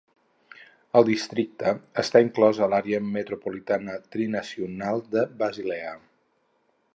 [0.99, 5.95] El districte està inclòs en l'àrea metropolitana trinacional de Basilea.